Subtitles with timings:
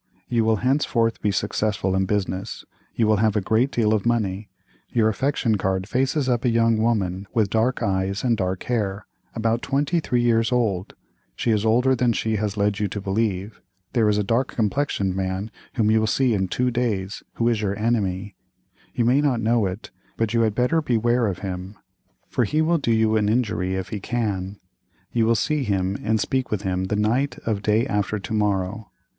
[0.27, 2.65] You will henceforth be successful in business,
[2.95, 4.49] you will have a great deal of money.
[4.89, 9.61] Your affection card faces up a young woman with dark eyes and dark hair, about
[9.61, 10.95] twenty three years old;
[11.35, 13.61] she is older than she has led you to believe;
[13.93, 17.61] there is a dark complexioned man whom you will see in two days, who is
[17.61, 18.33] your enemy;
[18.95, 21.77] you may not know it, but you had better beware of him,
[22.27, 24.59] for he will do you an injury, if he can;
[25.11, 28.89] you will see him and speak with him the night of day after to morrow.